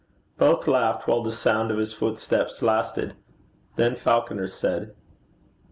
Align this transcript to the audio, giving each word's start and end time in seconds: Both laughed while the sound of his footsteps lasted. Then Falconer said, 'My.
Both 0.39 0.67
laughed 0.67 1.07
while 1.07 1.21
the 1.21 1.31
sound 1.31 1.69
of 1.69 1.77
his 1.77 1.93
footsteps 1.93 2.63
lasted. 2.63 3.13
Then 3.75 3.95
Falconer 3.95 4.47
said, 4.47 4.87
'My. 4.95 4.95